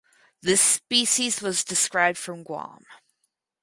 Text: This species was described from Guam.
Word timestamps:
This 0.41 0.61
species 0.61 1.43
was 1.43 1.63
described 1.63 2.17
from 2.17 2.41
Guam. 2.43 2.83